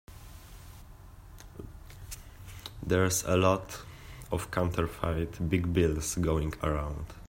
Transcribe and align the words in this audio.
There's 2.81 3.23
a 3.23 3.37
lot 3.37 3.81
of 4.31 4.49
counterfeit 4.49 5.47
big 5.47 5.71
bills 5.71 6.15
going 6.15 6.55
around. 6.63 7.05